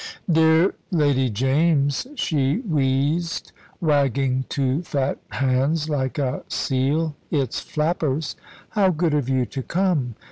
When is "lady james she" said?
0.89-2.61